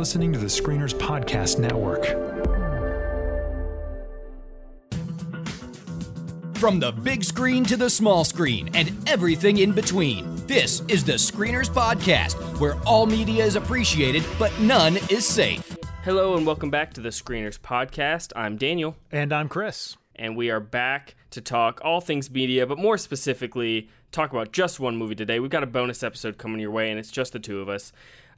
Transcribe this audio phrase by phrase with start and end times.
[0.00, 2.06] listening to the Screeners Podcast Network.
[6.56, 11.12] From the big screen to the small screen and everything in between, this is the
[11.12, 15.76] Screeners Podcast, where all media is appreciated, but none is safe.
[16.02, 18.32] Hello and welcome back to the Screeners Podcast.
[18.34, 19.98] I'm Daniel, And I'm Chris.
[20.16, 24.80] and we are back to talk all things media, but more specifically, talk about just
[24.80, 25.40] one movie today.
[25.40, 27.92] We've got a bonus episode coming your way, and it's just the two of us.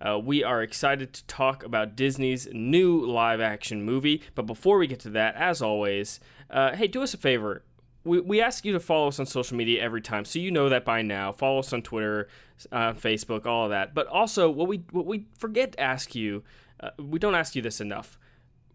[0.04, 4.22] Uh, we are excited to talk about Disney's new live action movie.
[4.34, 6.18] But before we get to that, as always,
[6.50, 7.62] uh, hey, do us a favor.
[8.04, 10.68] We, we ask you to follow us on social media every time, so you know
[10.68, 11.30] that by now.
[11.30, 12.26] Follow us on Twitter,
[12.72, 13.94] uh, Facebook, all of that.
[13.94, 16.42] But also, what we what we forget to ask you,
[16.80, 18.18] uh, we don't ask you this enough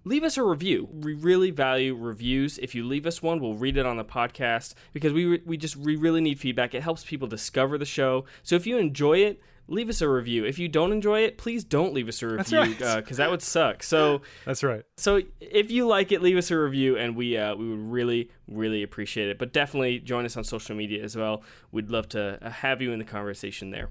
[0.08, 0.88] leave us a review.
[0.92, 2.58] We really value reviews.
[2.60, 5.76] If you leave us one, we'll read it on the podcast because we we just
[5.76, 6.74] we really need feedback.
[6.74, 8.26] It helps people discover the show.
[8.44, 10.46] So if you enjoy it, leave us a review.
[10.46, 12.96] If you don't enjoy it, please don't leave us a review right.
[12.98, 13.84] because that would suck.
[13.84, 14.84] So That's right.
[14.98, 18.30] so if you like it, leave us a review, and we uh, we would really
[18.48, 19.38] really appreciate it.
[19.38, 21.44] But definitely join us on social media as well.
[21.72, 23.90] We'd love to uh, have you in the conversation there.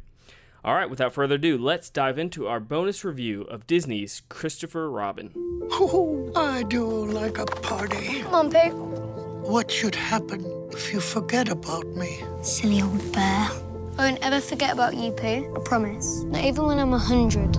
[0.65, 5.31] All right, without further ado, let's dive into our bonus review of Disney's Christopher Robin.
[5.71, 8.23] Oh, I do like a party.
[8.23, 9.07] Come on, Pooh.
[9.49, 12.21] What should happen if you forget about me?
[12.43, 13.49] Silly old bear.
[13.99, 15.55] I won't ever forget about you, Pooh.
[15.57, 16.23] I promise.
[16.25, 17.57] Not even when I'm a hundred.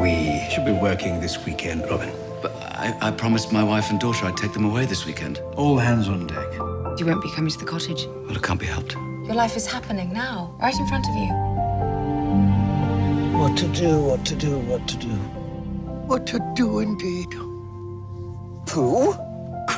[0.00, 2.10] We should be working this weekend, Robin.
[2.42, 5.38] But I, I promised my wife and daughter I'd take them away this weekend.
[5.56, 6.52] All hands on deck.
[6.98, 8.06] You won't be coming to the cottage.
[8.06, 8.94] Well, it can't be helped.
[9.24, 11.28] Your life is happening now, right in front of you.
[13.38, 15.14] What to do, what to do, what to do.
[16.08, 17.30] What to do indeed.
[18.66, 19.14] Pooh?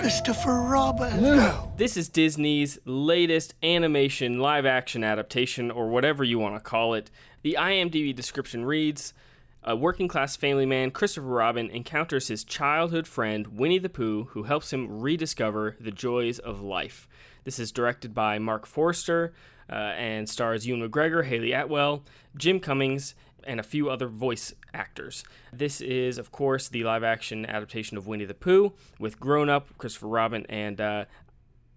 [0.02, 1.52] Christopher Robin.
[1.76, 7.08] This is Disney's latest animation live action adaptation, or whatever you want to call it.
[7.42, 9.14] The IMDb description reads
[9.62, 14.42] A working class family man, Christopher Robin, encounters his childhood friend, Winnie the Pooh, who
[14.42, 17.08] helps him rediscover the joys of life.
[17.44, 19.32] This is directed by Mark Forster
[19.70, 22.02] uh, and stars Ewan McGregor, Hayley Atwell,
[22.36, 23.14] Jim Cummings,
[23.46, 25.24] and a few other voice actors.
[25.52, 29.76] This is, of course, the live action adaptation of Winnie the Pooh with grown up
[29.78, 30.46] Christopher Robin.
[30.48, 31.04] And uh,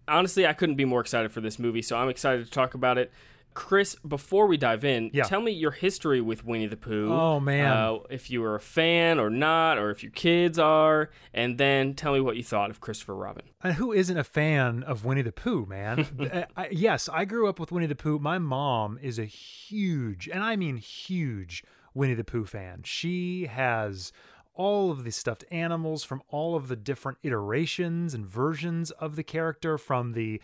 [0.07, 2.97] honestly, I couldn't be more excited for this movie, so I'm excited to talk about
[2.97, 3.11] it.
[3.55, 5.23] Chris, before we dive in, Yeah.
[5.23, 7.11] tell me your history with Winnie the Pooh.
[7.11, 7.65] Oh, man.
[7.71, 11.95] Uh, if you were a fan or not, or if your kids are, and then
[11.95, 13.45] tell me what you thought of Christopher Robin.
[13.63, 16.05] And who isn't a fan of Winnie the Pooh, man?
[16.35, 18.19] Uh, I, yes, I grew up with Winnie the Pooh.
[18.19, 22.81] My mom is a huge, and I mean huge, Winnie the Pooh fan.
[22.83, 24.11] She has
[24.53, 29.23] all of the stuffed animals from all of the different iterations and versions of the
[29.23, 30.41] character from the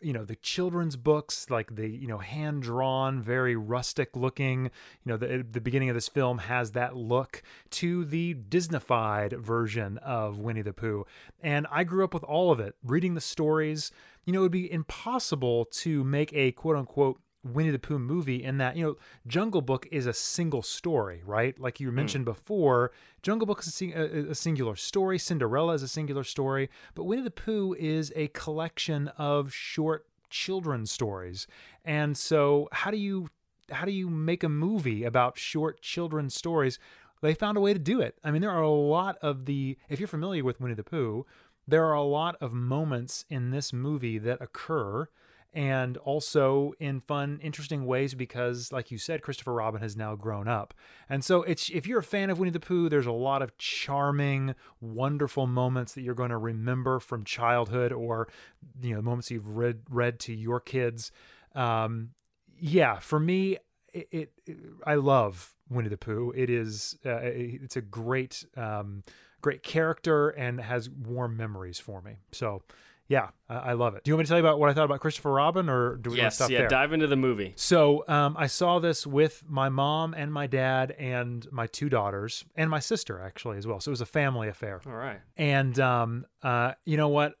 [0.00, 4.70] you know the children's books like the you know hand drawn very rustic looking you
[5.06, 9.98] know the, eh, the beginning of this film has that look to the disneyfied version
[9.98, 11.06] of winnie the pooh.
[11.42, 13.90] And i grew up with all of it reading the stories.
[14.24, 18.42] You know it would be impossible to make a quote unquote Winnie the Pooh movie
[18.42, 18.96] in that, you know,
[19.26, 21.58] Jungle Book is a single story, right?
[21.58, 21.94] Like you mm.
[21.94, 26.70] mentioned before, Jungle Book is a, a, a singular story, Cinderella is a singular story,
[26.94, 31.46] but Winnie the Pooh is a collection of short children's stories.
[31.84, 33.28] And so, how do you
[33.70, 36.78] how do you make a movie about short children's stories?
[37.22, 38.18] They found a way to do it.
[38.22, 41.26] I mean, there are a lot of the if you're familiar with Winnie the Pooh,
[41.66, 45.08] there are a lot of moments in this movie that occur
[45.54, 50.48] and also in fun, interesting ways because, like you said, Christopher Robin has now grown
[50.48, 50.74] up.
[51.08, 53.56] And so, it's if you're a fan of Winnie the Pooh, there's a lot of
[53.56, 58.28] charming, wonderful moments that you're going to remember from childhood or
[58.82, 61.12] you know moments you've read read to your kids.
[61.54, 62.10] Um,
[62.58, 63.58] yeah, for me,
[63.92, 66.32] it, it, I love Winnie the Pooh.
[66.36, 69.04] It is uh, it's a great um,
[69.40, 72.16] great character and has warm memories for me.
[72.32, 72.62] So.
[73.06, 74.04] Yeah, I love it.
[74.04, 75.96] Do you want me to tell you about what I thought about Christopher Robin, or
[75.96, 76.68] do we want to Yes, stop yeah, there?
[76.68, 77.52] dive into the movie.
[77.56, 82.46] So um, I saw this with my mom and my dad and my two daughters
[82.56, 83.78] and my sister actually as well.
[83.80, 84.80] So it was a family affair.
[84.86, 85.20] All right.
[85.36, 87.34] And um, uh, you know what?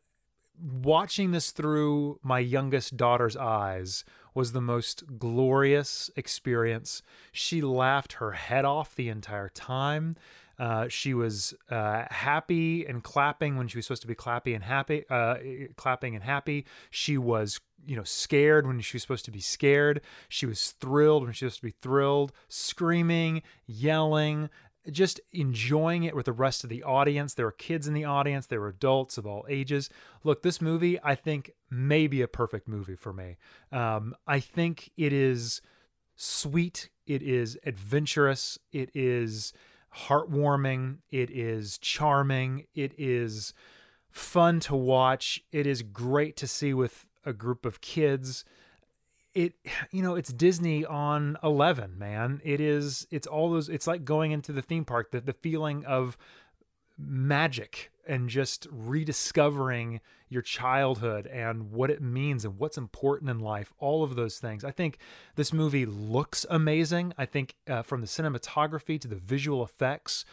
[0.60, 7.02] Watching this through my youngest daughter's eyes was the most glorious experience.
[7.32, 10.16] She laughed her head off the entire time.
[10.58, 14.64] Uh, she was uh, happy and clapping when she was supposed to be clappy and
[14.64, 15.36] happy, uh,
[15.76, 16.64] clapping and happy.
[16.90, 20.00] She was, you know, scared when she was supposed to be scared.
[20.28, 24.48] She was thrilled when she was supposed to be thrilled, screaming, yelling,
[24.90, 27.34] just enjoying it with the rest of the audience.
[27.34, 29.88] There were kids in the audience, there were adults of all ages.
[30.24, 33.38] Look, this movie, I think, may be a perfect movie for me.
[33.72, 35.62] Um, I think it is
[36.16, 38.58] sweet It is adventurous.
[38.72, 39.52] It is
[39.94, 40.98] heartwarming.
[41.10, 42.66] It is charming.
[42.74, 43.54] It is
[44.10, 45.42] fun to watch.
[45.52, 48.44] It is great to see with a group of kids.
[49.34, 49.54] It
[49.90, 52.40] you know, it's Disney on 11, man.
[52.44, 55.84] It is it's all those it's like going into the theme park, the the feeling
[55.84, 56.16] of
[56.98, 63.72] magic and just rediscovering your childhood and what it means and what's important in life
[63.78, 64.64] all of those things.
[64.64, 64.98] I think
[65.36, 67.14] this movie looks amazing.
[67.16, 70.24] I think uh, from the cinematography to the visual effects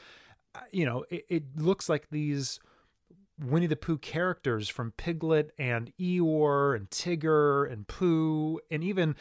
[0.54, 2.60] uh, you know it, it looks like these
[3.40, 9.16] winnie the pooh characters from piglet and eeyore and tigger and pooh and even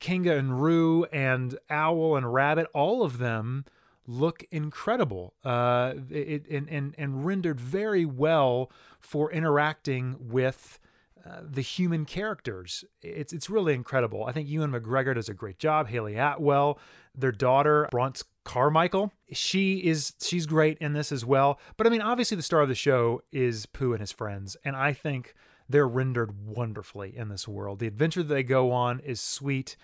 [0.00, 3.64] kanga and roo and owl and rabbit all of them
[4.12, 8.70] look incredible uh, it, and, and, and rendered very well
[9.00, 10.78] for interacting with
[11.24, 12.84] uh, the human characters.
[13.00, 14.24] It's it's really incredible.
[14.24, 15.88] I think Ewan McGregor does a great job.
[15.88, 16.80] Hayley Atwell,
[17.14, 21.60] their daughter Bronte Carmichael, she is she's great in this as well.
[21.76, 24.74] But I mean, obviously the star of the show is Pooh and his friends, and
[24.74, 25.34] I think
[25.68, 27.78] they're rendered wonderfully in this world.
[27.78, 29.76] The adventure that they go on is sweet.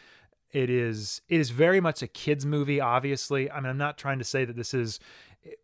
[0.53, 2.81] It is it is very much a kids movie.
[2.81, 4.99] Obviously, I mean, I'm not trying to say that this is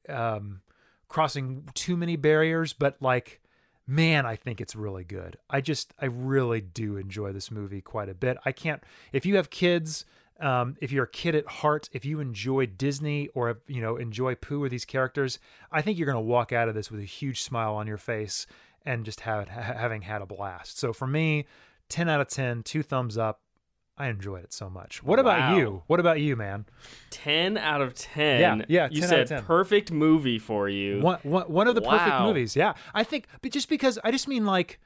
[0.08, 0.60] um,
[1.08, 3.40] crossing too many barriers, but like,
[3.86, 5.38] man, I think it's really good.
[5.48, 8.36] I just I really do enjoy this movie quite a bit.
[8.44, 8.82] I can't
[9.12, 10.04] if you have kids.
[10.40, 14.34] Um, if you're a kid at heart, if you enjoy Disney or you know enjoy
[14.34, 15.38] Pooh or these characters,
[15.70, 17.98] I think you're going to walk out of this with a huge smile on your
[17.98, 18.46] face
[18.84, 20.78] and just have ha- having had a blast.
[20.78, 21.46] So for me,
[21.88, 23.40] 10 out of 10, two thumbs up.
[23.96, 25.02] I enjoyed it so much.
[25.04, 25.56] What about Wow.
[25.56, 25.82] you?
[25.86, 26.66] What about you, man?
[27.10, 28.40] 10 out of 10.
[28.40, 29.44] Yeah, yeah, You 10 out said of 10.
[29.44, 31.00] perfect movie for you.
[31.00, 32.56] One, one, one of the perfect movies.
[32.56, 34.80] Yeah, I think, but just because I just mean like,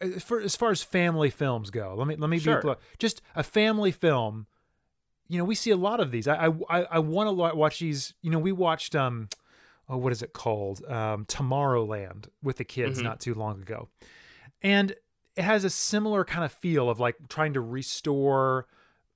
[0.00, 2.62] as far as, far as family films go, let me let me Sure.
[2.62, 4.46] be just a family film.
[5.26, 6.28] You know, we see a lot of these.
[6.28, 8.14] I I I, want to watch these.
[8.22, 9.28] You know, we watched um,
[9.88, 10.84] oh, what is it called?
[10.86, 13.02] Um, Tomorrowland with the kids Mhm.
[13.04, 13.88] not too long ago,
[14.62, 14.94] and
[15.38, 18.66] it has a similar kind of feel of like trying to restore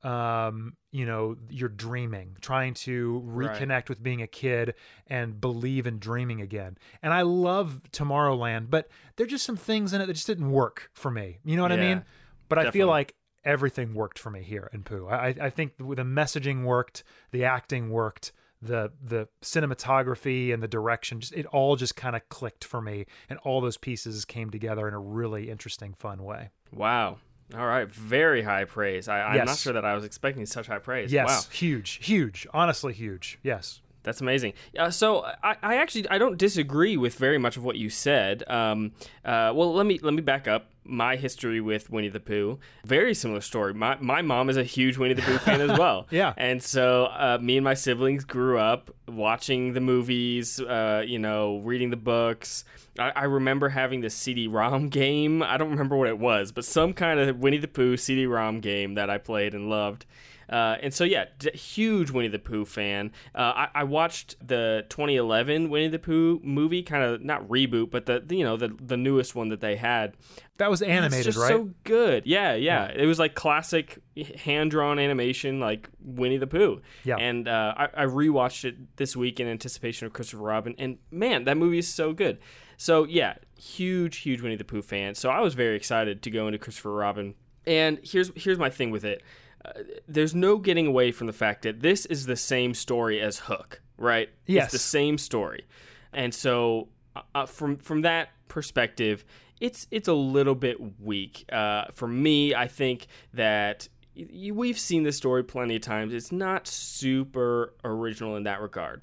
[0.05, 3.53] um you know your dreaming trying to Right.
[3.55, 4.75] reconnect with being a kid
[5.07, 6.77] and believe in dreaming again.
[7.03, 10.51] And i love tomorrowland but there are just some things in it that just didn't
[10.51, 11.39] work for me.
[11.45, 12.05] You know what i Yeah, mean?
[12.49, 13.15] But i feel like
[13.45, 15.07] everything worked for me here in pooh.
[15.09, 21.21] I i think the messaging worked the acting worked the the cinematography and the direction
[21.21, 24.87] just it all just kind of clicked for me and all those pieces came together
[24.89, 27.19] in a really interesting fun way Wow.
[27.55, 27.87] All right.
[27.93, 29.09] Very high praise.
[29.09, 31.13] I, I'm not sure that I was expecting such high praise.
[31.13, 31.53] yes Wow.
[31.53, 34.55] huge huge honestly huge yes That's amazing.
[34.79, 38.43] Uh, so I, I actually I don't disagree with very much of what you said.
[38.49, 38.93] Um,
[39.25, 40.67] uh, well, let me let me back up.
[40.85, 43.73] My history with Winnie the Pooh, very similar story.
[43.73, 46.09] My my mom is a huge Winnie the Pooh fan as well.
[46.11, 46.35] Yeah.
[46.37, 50.59] and so uh, me and my siblings grew up watching the movies.
[50.59, 52.65] Uh, you know, reading the books.
[52.99, 55.43] I, I remember having the CD-ROM game.
[55.43, 58.95] I don't remember what it was, but some kind of Winnie the Pooh CD-ROM game
[58.95, 60.05] that I played and loved.
[60.49, 63.13] Uh, and so yeah, d- huge Winnie the Pooh fan.
[63.35, 68.07] Uh, I, I watched the 2011 Winnie the Pooh movie, kind of not reboot, but
[68.07, 70.15] the, the you know the the newest one that they had.
[70.59, 72.27] that was animated it's just right so good.
[72.27, 73.99] Yeah, yeah, It was like classic
[74.45, 76.83] hand drawn animation, like Winnie the Pooh.
[77.05, 77.17] Yeah.
[77.17, 81.45] And uh, I, I rewatched it this week in anticipation of Christopher Robin, and man,
[81.45, 82.39] that movie is so good.
[82.77, 85.15] So yeah, huge, huge Winnie the Pooh fan.
[85.15, 87.35] So I was very excited to go into Christopher Robin.
[87.65, 89.23] And here's here's my thing with it.
[89.65, 89.71] Uh,
[90.09, 93.81] there's no getting away from the fact that this is the same story as Hook,
[93.97, 94.29] right?
[94.47, 94.65] Yes.
[94.65, 95.67] It's the same story.
[96.13, 99.25] And so uh, uh, from from that perspective,
[99.61, 101.45] it's it's a little bit weak.
[101.53, 106.13] Uh, for me, I think that y- we've seen this story plenty of times.
[106.13, 109.03] It's not super original in that regard.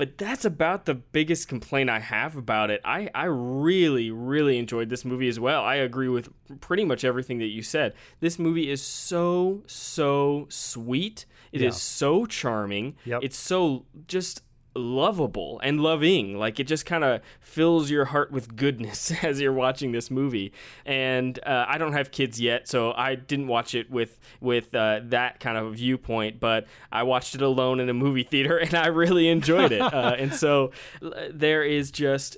[0.00, 2.80] But that's about the biggest complaint I have about it.
[2.86, 5.62] I, I really, really enjoyed this movie as well.
[5.62, 6.30] I agree with
[6.62, 7.92] pretty much everything that you said.
[8.20, 11.26] This movie is so, so sweet.
[11.52, 11.78] It is Yeah.
[11.78, 12.96] so charming.
[13.04, 13.24] Yep.
[13.24, 14.40] It's so just
[14.74, 16.38] lovable and loving.
[16.38, 20.52] Like it just kind of fills your heart with goodness as you're watching this movie.
[20.84, 25.00] And uh, I don't have kids yet, so I didn't watch it with with uh,
[25.04, 26.40] that kind of viewpoint.
[26.40, 29.80] But I watched it alone in a movie theater, and I really enjoyed it.
[29.80, 30.72] uh, and so
[31.30, 32.36] there is just.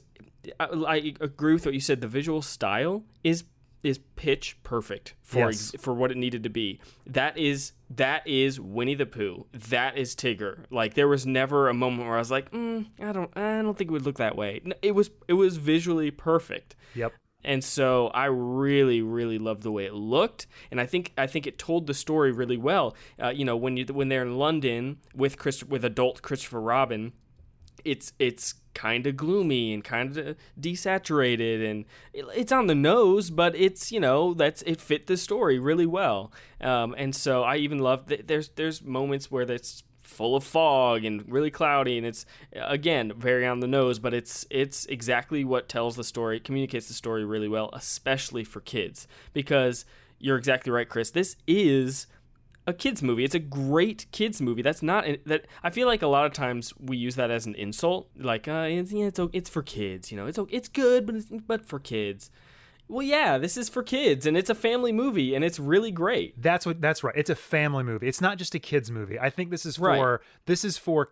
[0.58, 2.00] I, I agree with what you said.
[2.00, 3.44] The visual style is
[3.82, 5.74] is pitch perfect for Yes.
[5.74, 6.80] ex- for what it needed to be.
[7.06, 9.46] That is that is Winnie the Pooh.
[9.52, 10.64] That is Tigger.
[10.70, 13.76] Like there was never a moment where I was like, mm, I don't I don't
[13.76, 14.60] think it would look that way.
[14.82, 16.76] It was it was visually perfect.
[16.94, 17.12] yep
[17.44, 21.44] and so I really, really loved the way it looked, and I think I think
[21.48, 22.94] it told the story really well.
[23.20, 27.12] Uh, you know, when you when they're in London with Chris with adult Christopher Robin,
[27.84, 33.54] it's it's kind of gloomy and kind of desaturated and it's on the nose but
[33.54, 36.32] it's you know that's it fit the story really well.
[36.60, 41.04] Um, and so i even love that there's there's moments where that's full of fog
[41.04, 45.68] and really cloudy and it's again very on the nose but it's it's exactly what
[45.68, 49.06] tells the story communicates the story really well especially for kids.
[49.32, 49.84] Because
[50.18, 52.06] you're exactly right chris this is
[52.66, 53.24] a kids movie.
[53.24, 54.62] It's a great kids movie.
[54.62, 55.46] That's not that.
[55.62, 58.66] I feel like a lot of times we use that as an insult, like uh,
[58.68, 60.10] it's yeah, it's it's for kids.
[60.12, 62.30] You know, it's it's good, but it's, but for kids.
[62.88, 66.40] Well, yeah, this is for kids, and it's a family movie, and it's really great.
[66.40, 66.80] That's what.
[66.80, 67.14] That's right.
[67.16, 68.06] It's a family movie.
[68.06, 69.18] It's not just a kids movie.
[69.18, 70.18] I think this is for Right.
[70.46, 71.10] this is for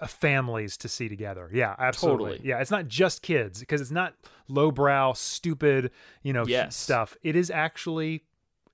[0.00, 1.50] uh, families to see together.
[1.52, 2.32] Yeah, absolutely.
[2.32, 2.48] Totally.
[2.48, 4.14] Yeah, it's not just kids because it's not
[4.48, 5.90] lowbrow, stupid,
[6.22, 6.76] you know, Yes.
[6.76, 7.16] stuff.
[7.22, 8.24] It is actually.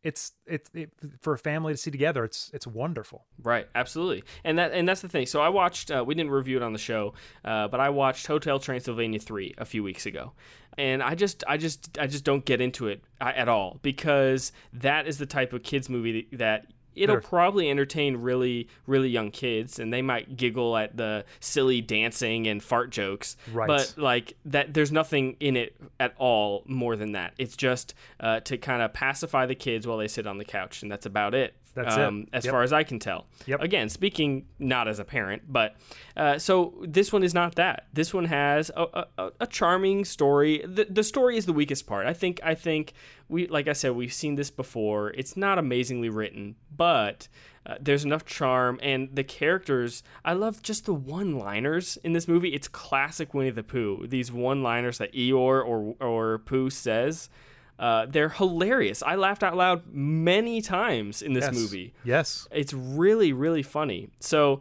[0.04, 2.25] It's it's it, for a family to see together.
[2.25, 3.25] It's it's wonderful.
[3.42, 5.26] Right, absolutely, and that and that's the thing.
[5.26, 5.90] So I watched.
[5.90, 9.54] Uh, we didn't review it on the show, uh, but I watched Hotel Transylvania three
[9.58, 10.32] a few weeks ago,
[10.76, 14.52] and I just, I just, I just don't get into it uh, at all because
[14.73, 19.78] that is the type of kids movie that it'll probably entertain really, really young kids,
[19.78, 23.36] and they might giggle at the silly dancing and fart jokes.
[23.52, 23.66] Right.
[23.66, 27.34] But like that, there's nothing in it at all more than that.
[27.38, 30.82] It's just uh, to kind of pacify the kids while they sit on the couch,
[30.82, 31.54] and that's about it.
[31.75, 32.00] That's it.
[32.02, 32.52] um, As Yep.
[32.52, 33.26] far as I can tell.
[33.47, 33.61] Yep.
[33.62, 35.75] Again, speaking not as a parent, but
[36.16, 37.87] uh, so this one is not that.
[37.93, 40.62] This one has a, a, a charming story.
[40.64, 42.07] The, the story is the weakest part.
[42.07, 42.40] I think.
[42.45, 42.93] I think
[43.28, 45.11] we, like I said, we've seen this before.
[45.11, 47.28] It's not amazingly written, but.
[47.66, 50.02] Uh, there's enough charm and the characters.
[50.23, 52.50] I love just the one-liners in this movie.
[52.50, 54.07] It's classic Winnie the Pooh.
[54.07, 57.31] These one-liners that Eeyore or or Pooh says,
[57.78, 59.02] uh, they're hilarious.
[59.02, 61.54] I laughed out loud many times in this Yes.
[61.54, 61.95] movie.
[62.04, 62.49] Yes.
[62.52, 64.11] It's really, really funny.
[64.21, 64.61] So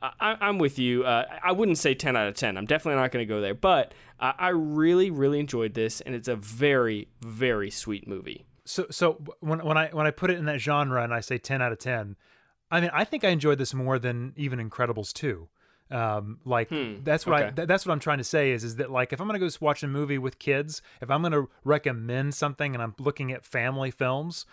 [0.00, 1.04] I, I'm with you.
[1.04, 2.56] Uh, I wouldn't say 10 out of 10.
[2.56, 3.54] I'm definitely not going to go there.
[3.54, 8.46] But I, I really, really enjoyed this, and it's a very, very sweet movie.
[8.64, 11.36] So so when when I when I put it in that genre and I say
[11.36, 12.14] ten out of ten,
[12.70, 15.48] I mean I think I enjoyed this more than even Incredibles two.
[15.92, 16.70] Um, like
[17.04, 19.20] that's what I, th- that's what I'm trying to say is is that like if
[19.20, 22.94] I'm gonna go watch a movie with kids, if I'm gonna recommend something and I'm
[22.98, 24.46] looking at family films,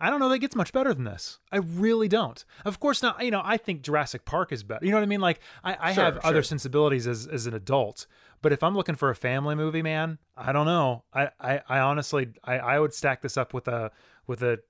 [0.00, 1.38] I don't know that gets much better than this.
[1.52, 2.44] I really don't.
[2.64, 3.22] Of course not.
[3.24, 4.84] You know, I think Jurassic Park is better.
[4.84, 5.20] You know what I mean?
[5.20, 8.06] Like I, I Sure, have other sensibilities as as an adult.
[8.42, 11.04] But if I'm looking for a family movie, man, I don't know.
[11.12, 13.90] I, I, I honestly I, I would stack this up with a
[14.26, 14.60] with a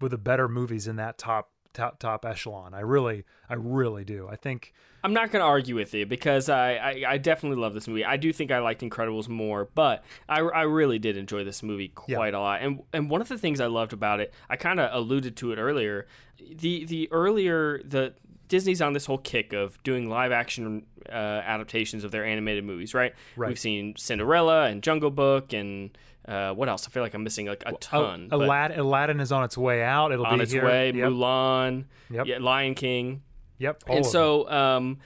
[0.00, 2.74] with the better movies in that top top top echelon.
[2.74, 4.28] I really I really do.
[4.30, 4.72] I think
[5.04, 8.04] I'm not going to argue with you because I, I, I definitely love this movie.
[8.04, 11.88] I do think I liked Incredibles more, but I, I really did enjoy this movie
[11.88, 12.62] quite a lot.
[12.62, 15.52] And and one of the things I loved about it, I kind of alluded to
[15.52, 16.06] it earlier.
[16.38, 18.14] The the earlier the
[18.48, 22.92] Disney's on this whole kick of doing live action uh, adaptations of their animated movies,
[22.94, 23.14] right?
[23.36, 23.48] Right.
[23.48, 25.96] We've seen Cinderella and Jungle Book and
[26.28, 26.86] uh, what else?
[26.86, 28.28] I feel like I'm missing like a ton.
[28.30, 30.12] Aladdin, Aladdin is on its way out.
[30.12, 30.64] It'll be on be its here.
[30.64, 31.08] way, Yep.
[31.10, 32.26] Mulan, Yep.
[32.26, 33.22] yeah, Lion King
[33.62, 33.84] Yep.
[33.88, 34.98] all and so um,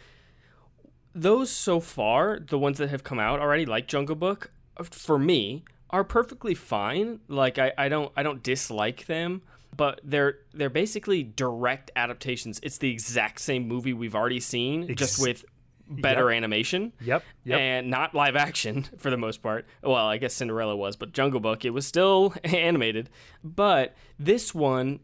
[1.14, 4.50] those so far the ones that have come out already like jungle book
[4.82, 9.42] for me are perfectly fine like I, I don't i don't dislike them
[9.76, 15.20] but they're they're basically direct adaptations it's the exact same movie we've already seen just
[15.20, 15.44] with
[15.88, 16.36] better Yep.
[16.36, 17.60] animation Yep, yep.
[17.60, 21.40] and not live action for the most part well i guess cinderella was but jungle
[21.40, 23.08] book it was still animated
[23.44, 25.00] but this one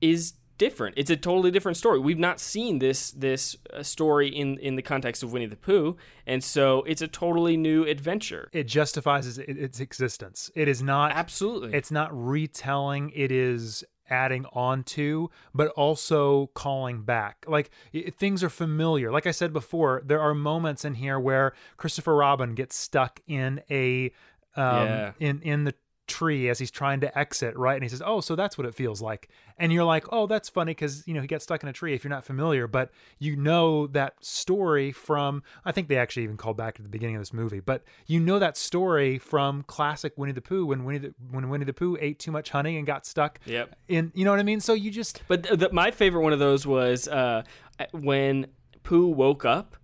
[0.00, 0.94] is different.
[0.98, 1.98] It's a totally different story.
[1.98, 5.96] We've not seen this this uh, story in in the context of Winnie the Pooh,
[6.26, 8.48] and so it's a totally new adventure.
[8.52, 10.50] it justifies its, its existence.
[10.54, 11.72] It is not Absolutely.
[11.78, 13.10] It's not retelling.
[13.14, 17.44] It is adding on to, but also calling back.
[17.48, 19.10] Like i things are familiar.
[19.10, 23.60] Like I said before, there are moments in here where Christopher Robin gets stuck in
[23.70, 24.12] a
[24.56, 25.12] um, Yeah.
[25.20, 25.74] in in the
[26.10, 27.74] tree as he's trying to exit, right?
[27.74, 30.48] And he says, "Oh, so that's what it feels like." And you're like, "Oh, that's
[30.48, 32.90] funny because you know he got stuck in a tree." If you're not familiar, but
[33.18, 37.16] you know that story from I think they actually even called back to the beginning
[37.16, 40.98] of this movie, but you know that story from classic Winnie the Pooh when Winnie
[40.98, 43.38] the when Winnie the Pooh ate too much honey and got stuck.
[43.46, 43.76] Yep.
[43.88, 44.60] In you know what I mean?
[44.60, 47.44] So you just But my favorite one of those was uh,
[47.92, 48.48] when
[48.82, 49.76] Pooh woke up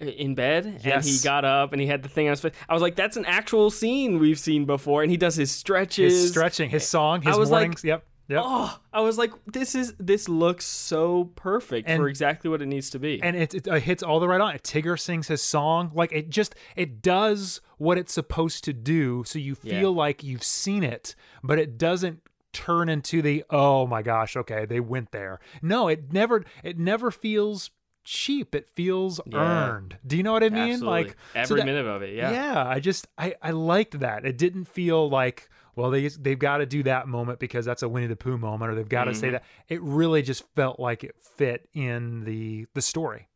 [0.00, 2.52] in bed and he got up and he had the thing on his face.
[2.68, 6.12] I was like, that's an actual scene we've seen before, and he does his stretches.
[6.12, 8.04] his stretching, his song, his I was like, yep.
[8.28, 8.42] Yep.
[8.44, 12.66] Oh, I was like, this is this looks so perfect And- for exactly what it
[12.66, 13.20] needs to be.
[13.20, 14.54] and it, it uh, hits all the right on.
[14.58, 19.40] Tigger sings his song, like it just it does what it's supposed to do, so
[19.40, 19.80] you Yeah.
[19.80, 22.20] feel like you've seen it, but it doesn't
[22.52, 25.40] turn into the oh my gosh, okay, they went there.
[25.60, 27.70] No, it never it never feels
[28.10, 28.54] cheap.
[28.54, 29.38] It feels Yeah.
[29.70, 29.96] earned.
[30.06, 30.72] Do you know what I mean?
[30.74, 30.88] Absolutely.
[31.04, 32.14] Like so every that- minute of it.
[32.16, 32.30] Yeah.
[32.32, 36.58] yeah i just i i liked that it didn't feel like well they they've got
[36.58, 39.12] to do that moment because that's a winnie the pooh moment or they've got to
[39.12, 39.20] Mm-hmm.
[39.20, 43.28] say that it really just felt like it fit in the the story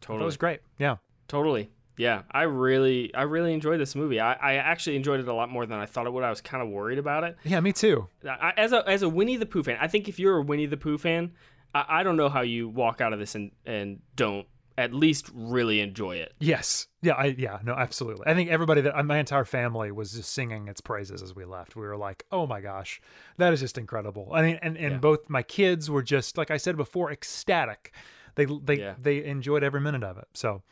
[0.00, 0.20] Totally.
[0.20, 1.70] that was great yeah Totally.
[1.96, 4.18] Yeah, I really, I really enjoyed this movie.
[4.18, 6.24] I, I actually enjoyed it a lot more than I thought it would.
[6.24, 7.36] I was kind of worried about it.
[7.44, 10.18] yeah me too I, as a as a Winnie the Pooh fan, I think if
[10.18, 11.30] you're a Winnie the Pooh fan,
[11.74, 15.30] I, I don't know how you walk out of this and and don't at least
[15.32, 16.32] really enjoy it.
[16.40, 20.32] yes yeah i yeah no absolutely i think everybody that my entire family was just
[20.32, 23.00] singing its praises as we left we were like oh my gosh
[23.36, 24.98] that is just incredible i mean and and Yeah.
[24.98, 27.94] both my kids were just like i said before ecstatic
[28.34, 28.94] they they Yeah.
[29.00, 30.62] they enjoyed every minute of it so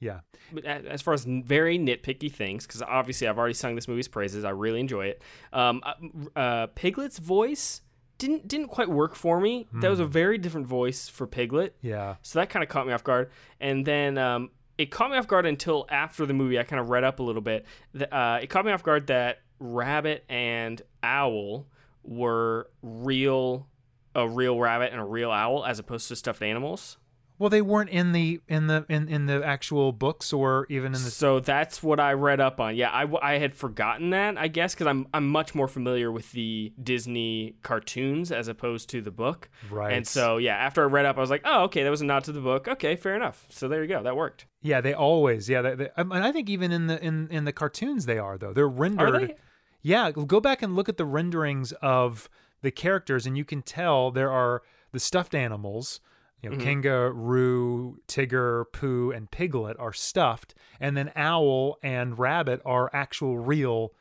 [0.00, 0.20] yeah
[0.52, 4.44] But as far as very nitpicky things, because obviously I've already sung this movie's praises,
[4.44, 5.22] I really enjoy it.
[5.54, 5.94] Um, uh,
[6.38, 7.80] uh, Piglet's voice
[8.18, 9.66] didn't didn't quite work for me.
[9.72, 11.76] That was a very different voice for Piglet.
[11.82, 13.30] yeah So that kind of caught me off guard.
[13.60, 16.58] And then um, it caught me off guard until after the movie.
[16.58, 17.66] I kind of read up a little bit.
[17.94, 21.66] Uh, it caught me off guard that Rabbit and Owl
[22.02, 23.66] were real,
[24.14, 26.98] a real rabbit and a real owl, as opposed to stuffed animals.
[27.38, 30.92] Well, they weren't in the in the in, in the actual books or even in
[30.92, 31.10] the.
[31.10, 32.76] So that's what I read up on.
[32.76, 36.32] Yeah, I, I had forgotten that, I guess, because I'm I'm much more familiar with
[36.32, 39.50] the Disney cartoons as opposed to the book.
[39.70, 39.92] Right.
[39.92, 42.06] And so yeah, after I read up, I was like, oh, okay, that was a
[42.06, 42.68] nod to the book.
[42.68, 43.46] Okay, fair enough.
[43.50, 44.46] So there you go, that worked.
[44.62, 45.48] Yeah, they always.
[45.48, 48.18] Yeah, they, they, um, and I think even in the in in the cartoons they
[48.18, 48.54] are though.
[48.54, 49.28] They're rendered.
[49.28, 49.34] they?
[49.82, 52.30] Yeah, go back and look at the renderings of
[52.62, 56.00] the characters, and you can tell there are the stuffed animals.
[56.42, 56.64] You know, mm-hmm.
[56.64, 63.92] Kangaroo, Tigger, Pooh, and Piglet are stuffed, and then Owl and Rabbit are actual real,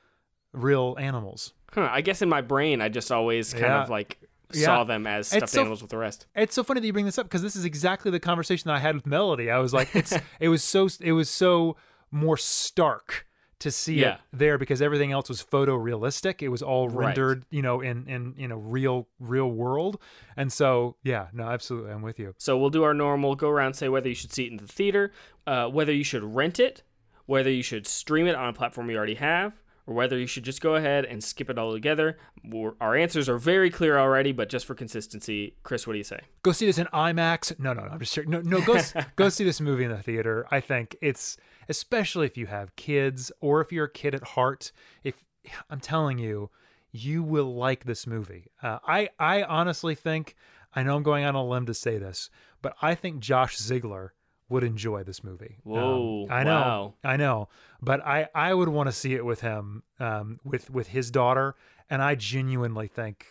[0.52, 1.54] real animals.
[1.74, 3.84] Huh, I guess in my brain, I just always kind Yeah.
[3.84, 4.20] of like
[4.54, 4.66] Yeah.
[4.66, 6.28] saw them as stuffed so- animals with the rest.
[6.36, 8.76] It's so funny that you bring this up because this is exactly the conversation that
[8.76, 9.50] I had with Melody.
[9.50, 11.78] I was like, it's it was so it was so
[12.12, 13.26] more stark
[13.66, 14.14] to see Yeah.
[14.16, 16.42] it there because everything else was photorealistic.
[16.42, 20.00] It was all rendered, you know, in in you know real real world.
[20.38, 22.34] And so yeah, no, absolutely, I'm with you.
[22.38, 24.68] So we'll do our normal go around, say whether you should see it in the
[24.68, 25.12] theater,
[25.46, 26.84] uh, whether you should rent it,
[27.26, 29.54] whether you should stream it on a platform you already have,
[29.88, 32.18] or whether you should just go ahead and skip it all together.
[32.44, 36.04] We're, our answers are very clear already, but just for consistency, Chris, what do you
[36.04, 36.22] say?
[36.44, 37.58] Go see this in IMAX.
[37.60, 37.92] No, no, no.
[37.92, 38.18] I'm just.
[38.28, 38.62] No, no.
[38.62, 38.80] Go
[39.16, 40.48] go see this movie in the theater.
[40.52, 41.38] I think it's
[41.70, 44.72] especially if you have kids or if you're a kid at heart.
[45.04, 45.24] If
[45.70, 46.50] I'm telling you,
[46.92, 48.48] you will like this movie.
[48.62, 50.36] Uh, I I honestly think
[50.74, 52.30] I know I'm going on a limb to say this,
[52.62, 54.14] but I think Josh Ziegler
[54.50, 55.58] would enjoy this movie.
[55.66, 56.94] Um, Whoa, I know, wow.
[57.04, 57.50] I know,
[57.82, 61.56] but I I would want to see it with him, um, with with his daughter,
[61.90, 63.26] and I genuinely think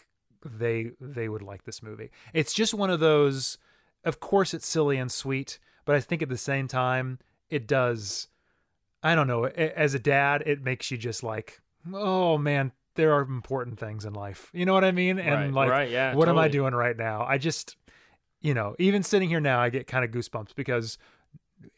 [0.44, 2.10] they they would like this movie.
[2.32, 3.58] It's just one of those.
[4.04, 8.28] Of course, it's silly and sweet, but I think at the same time, it does.
[9.02, 9.44] I don't know.
[9.44, 11.60] As a dad, it makes you just like,
[11.92, 14.50] oh man, there are important things in life.
[14.52, 15.18] You know what I mean?
[15.18, 17.24] And Right, like, right, yeah, what am I doing right now?
[17.26, 17.76] I just,
[18.44, 20.98] you know, even sitting here now, I get kind of goosebumps because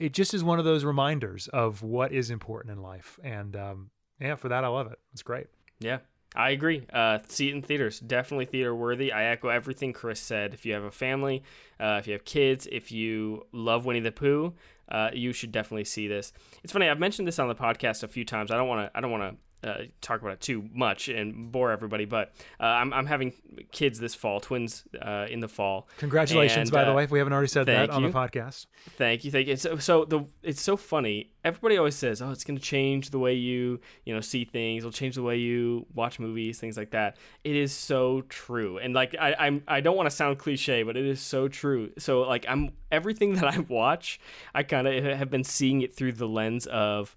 [0.00, 3.20] it just is one of those reminders of what is important in life.
[3.22, 4.98] And um, yeah, for that, I love it.
[5.12, 5.46] It's great.
[5.78, 5.98] Yeah,
[6.34, 6.84] I agree.
[6.92, 8.00] Uh, see it in theaters.
[8.00, 9.12] Definitely theater worthy.
[9.12, 10.54] I echo everything Chris said.
[10.54, 11.44] If you have a family,
[11.78, 14.52] uh, if you have kids, if you love Winnie the Pooh,
[14.90, 16.32] uh, you should definitely see this.
[16.64, 16.88] It's funny.
[16.88, 18.50] I've mentioned this on the podcast a few times.
[18.50, 18.98] I don't want to.
[18.98, 19.36] I don't want to.
[19.66, 23.32] Uh, talk about it too much and bore everybody, but uh, I'm, I'm having
[23.72, 25.88] kids this fall, twins uh, in the fall.
[25.98, 28.10] Congratulations, And, by the uh, way, if we haven't already said that on you.
[28.10, 28.66] the podcast.
[28.96, 29.56] Thank you, thank you.
[29.56, 31.32] So, so the it's so funny.
[31.44, 34.82] Everybody always says, "Oh, it's going to change the way you you know see things.
[34.82, 38.94] It'll change the way you watch movies, things like that." It is so true, and
[38.94, 41.90] like I I'm I don't want to sound cliche, but it is so true.
[41.98, 44.20] So like I'm everything that I watch,
[44.54, 47.16] I kind of have been seeing it through the lens of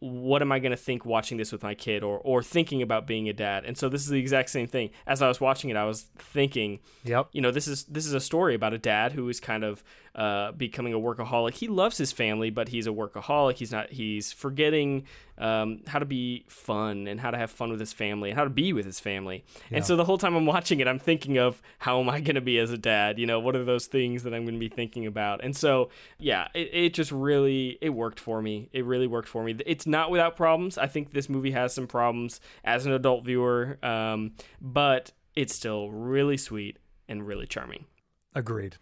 [0.00, 3.06] what am I going to think watching this with my kid or or thinking about
[3.06, 3.64] being a dad.
[3.64, 4.90] And so this is the exact same thing.
[5.06, 7.28] As I was watching it, I was thinking, Yep.
[7.32, 9.82] you know, this is this is a story about a dad who is kind of
[10.14, 11.54] uh, becoming a workaholic.
[11.54, 13.54] He loves his family, but he's a workaholic.
[13.54, 13.90] He's not.
[13.90, 15.04] He's forgetting
[15.38, 18.44] um, how to be fun and how to have fun with his family and how
[18.44, 19.44] to be with his family.
[19.70, 22.34] And so the whole time I'm watching it, I'm thinking of how am I going
[22.34, 23.18] to be as a dad?
[23.18, 25.42] You know, what are those things that I'm going to be thinking about?
[25.42, 28.68] And so yeah, it, it just really it worked for me.
[28.72, 29.56] It really worked for me.
[29.64, 30.76] It's not without problems.
[30.76, 35.90] I think this movie has some problems as an adult viewer, um, but it's still
[35.90, 37.86] really sweet and really charming.
[38.34, 38.76] Agreed.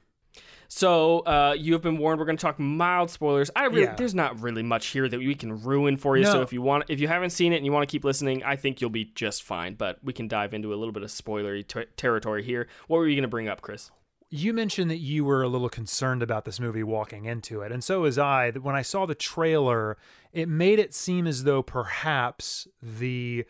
[0.72, 2.20] So uh, you have been warned.
[2.20, 3.50] We're going to talk mild spoilers.
[3.56, 3.96] I really, Yeah.
[3.96, 6.24] there's not really much here that we can ruin for you.
[6.24, 8.44] So if you want, if you haven't seen it and you want to keep listening,
[8.44, 9.74] I think you'll be just fine.
[9.74, 12.68] But we can dive into a little bit of spoilery ter- territory here.
[12.86, 13.90] What were you going to bring up, Chris?
[14.30, 17.82] You mentioned that you were a little concerned about this movie walking into it, and
[17.82, 18.52] so was I.
[18.52, 19.96] When I saw the trailer,
[20.32, 23.44] it made it seem as though perhaps the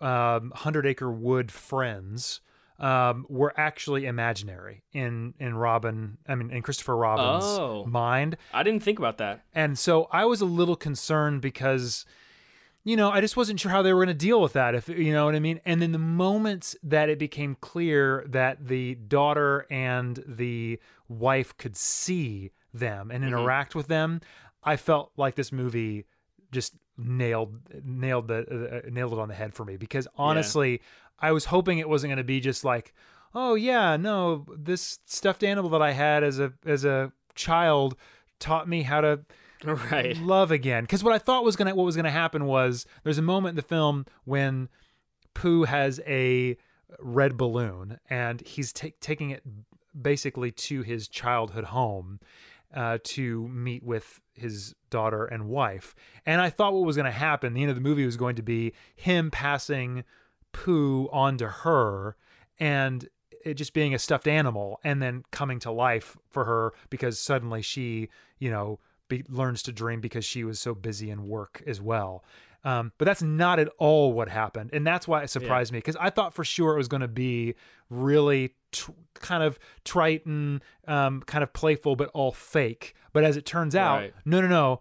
[0.00, 2.40] um, Hundred Acre Wood friends
[2.82, 6.18] um, were actually imaginary in in Robin.
[6.28, 7.84] I mean, in Christopher Robin's Oh.
[7.86, 8.36] mind.
[8.52, 9.44] I didn't think about that.
[9.54, 12.04] And so I was a little concerned because,
[12.84, 14.74] you know, I just wasn't sure how they were going to deal with that.
[14.74, 15.60] If you know what I mean.
[15.64, 21.76] And then the moments that it became clear that the daughter and the wife could
[21.76, 24.20] see them and interact with them,
[24.64, 26.06] I felt like this movie
[26.50, 30.80] just nailed nailed the uh, nailed it on the head for me because honestly
[31.22, 32.92] I was hoping it wasn't going to be just like
[33.34, 37.96] oh yeah no this stuffed animal that I had as a as a child
[38.38, 39.20] taught me how to
[39.64, 40.16] Right.
[40.16, 43.22] love again because what I thought was gonna what was gonna happen was there's a
[43.22, 44.68] moment in the film when
[45.34, 46.56] Pooh has a
[46.98, 49.42] red balloon and he's ta- taking it
[50.00, 52.18] basically to his childhood home
[52.74, 55.94] uh, to meet with his daughter and wife.
[56.26, 58.36] And I thought what was going to happen, the end of the movie was going
[58.36, 60.04] to be him passing
[60.52, 62.16] Pooh onto her
[62.58, 63.08] and
[63.44, 67.60] it just being a stuffed animal and then coming to life for her because suddenly
[67.62, 71.80] she, you know, be, learns to dream because she was so busy in work as
[71.80, 72.24] well.
[72.64, 75.96] Um, but that's not at all what happened, and that's why it surprised me because
[75.96, 77.56] I thought for sure it was going to be
[77.90, 82.94] really tr- kind of trite and um, kind of playful, but all fake.
[83.12, 84.14] But as it turns out, Right.
[84.24, 84.80] no, no, no,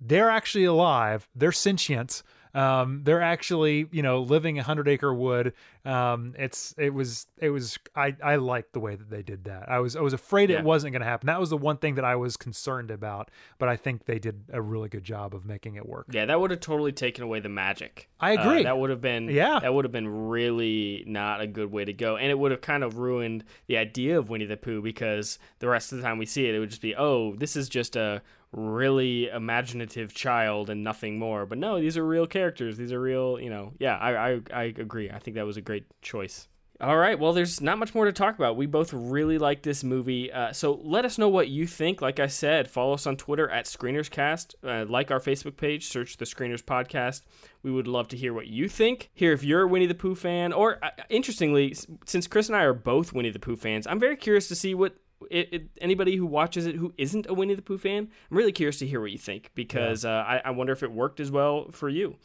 [0.00, 1.28] they're actually alive.
[1.34, 2.22] They're sentient.
[2.54, 5.52] Um, they're actually, you know, living a hundred acre wood.
[5.84, 9.70] Um, it's, it was, it was, I, I liked the way that they did that.
[9.70, 10.58] I was, I was afraid Yeah.
[10.58, 11.26] it wasn't going to happen.
[11.28, 14.44] That was the one thing that I was concerned about, but I think they did
[14.52, 16.06] a really good job of making it work.
[16.10, 18.08] Yeah, that would have totally taken away the magic.
[18.20, 18.62] I Uh, agree.
[18.64, 19.58] that would have been Yeah.
[19.60, 22.60] that would have been really not a good way to go, and it would have
[22.60, 26.18] kind of ruined the idea of Winnie the Pooh because the rest of the time
[26.18, 30.70] we see it, it would just be, oh, this is just a really imaginative child
[30.70, 31.46] and nothing more.
[31.46, 32.76] But no, these are real characters.
[32.76, 33.38] These are real.
[33.40, 35.10] You know, yeah, I I, I agree.
[35.10, 36.48] I think that was a great choice.
[36.80, 37.18] All right.
[37.18, 38.56] Well, there's not much more to talk about.
[38.56, 40.32] We both really like this movie.
[40.32, 42.00] Uh, so let us know what you think.
[42.00, 44.54] Like I said, follow us on Twitter at ScreenersCast.
[44.64, 47.20] Uh, like our Facebook page, search the Screeners Podcast.
[47.62, 49.10] We would love to hear what you think.
[49.12, 50.54] Hear if you're a Winnie the Pooh fan.
[50.54, 54.16] Or, uh, interestingly, since Chris and I are both Winnie the Pooh fans, I'm very
[54.16, 54.96] curious to see what.
[55.30, 58.52] It, it, anybody who watches it who isn't a Winnie the Pooh fan, I'm really
[58.52, 61.30] curious to hear what you think because uh, I, I wonder if it worked as
[61.30, 62.16] well for you.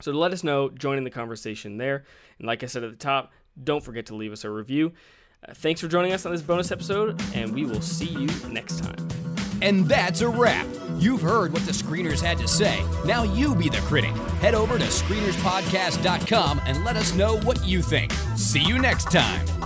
[0.00, 2.04] So let us know, join in the conversation there.
[2.38, 4.92] And like I said at the top, don't forget to leave us a review.
[5.46, 8.82] Uh, thanks for joining us on this bonus episode, and we will see you next
[8.82, 9.08] time.
[9.62, 10.66] And that's a wrap.
[10.98, 12.82] You've heard what the screeners had to say.
[13.06, 14.14] Now you be the critic.
[14.40, 18.12] Head over to screenerspodcast.com and let us know what you think.
[18.36, 19.65] See you next time.